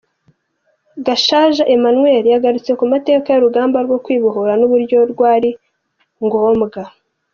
Gashaija 1.05 1.63
Emmanuel, 1.75 2.23
yagarutse 2.33 2.71
ku 2.79 2.85
mateka 2.93 3.27
y’urugamba 3.31 3.77
rwo 3.85 3.97
kwibohora 4.03 4.53
n’uburyo 4.57 4.99
rwari 5.11 5.49
ngombwa. 6.25 6.81